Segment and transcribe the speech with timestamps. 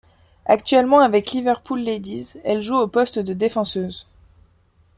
[0.45, 4.07] Actuellement avec Liverpool Ladies, elle joue au poste de défenseuse.